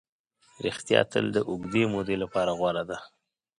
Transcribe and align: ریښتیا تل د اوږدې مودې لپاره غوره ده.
ریښتیا 0.65 1.01
تل 1.11 1.25
د 1.35 1.37
اوږدې 1.49 1.83
مودې 1.91 2.15
لپاره 2.23 2.51
غوره 2.59 2.83
ده. 2.89 2.97